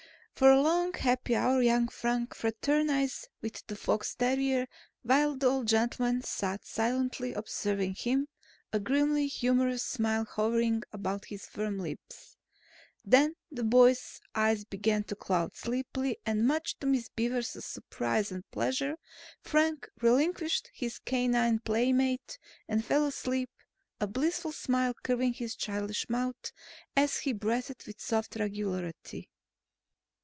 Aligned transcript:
For 0.33 0.49
a 0.49 0.59
long 0.59 0.93
happy 0.93 1.35
hour 1.35 1.61
young 1.61 1.87
Frank 1.87 2.33
fraternized 2.33 3.27
with 3.43 3.61
the 3.67 3.75
fox 3.75 4.15
terrier 4.15 4.67
while 5.03 5.35
the 5.37 5.45
old 5.45 5.67
gentleman 5.67 6.23
sat 6.23 6.65
silently 6.65 7.31
observing 7.33 7.93
him, 7.93 8.27
a 8.73 8.79
grimly 8.79 9.27
humorous 9.27 9.83
smile 9.83 10.25
hovering 10.25 10.81
about 10.91 11.25
his 11.25 11.45
firm 11.45 11.77
lips. 11.77 12.37
Then 13.05 13.35
the 13.51 13.63
boy's 13.63 14.19
eyes 14.33 14.65
began 14.65 15.03
to 15.03 15.15
cloud 15.15 15.55
sleepily 15.55 16.17
and 16.25 16.47
much 16.47 16.75
to 16.79 16.87
Miss 16.87 17.07
Beaver's 17.09 17.49
surprise 17.63 18.31
and 18.31 18.49
pleasure 18.49 18.97
Frank 19.43 19.89
relinquished 20.01 20.71
his 20.73 20.97
canine 20.97 21.59
playmate 21.59 22.39
and 22.67 22.83
fell 22.83 23.05
asleep, 23.05 23.51
a 23.99 24.07
blissful 24.07 24.53
smile 24.53 24.95
curving 25.03 25.33
his 25.33 25.55
childish 25.55 26.09
mouth 26.09 26.51
as 26.95 27.19
he 27.19 27.31
breathed 27.31 27.85
with 27.85 28.01
soft 28.01 28.37
regularity. 28.37 29.29